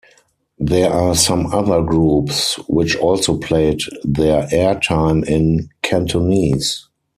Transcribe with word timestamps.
There 0.57 0.91
are 0.91 1.13
some 1.13 1.53
other 1.53 1.83
groups 1.83 2.55
which 2.67 2.95
also 2.95 3.37
played 3.37 3.81
their 4.03 4.47
air 4.51 4.79
time 4.79 5.23
in 5.25 5.69
Cantonese. 5.83 6.87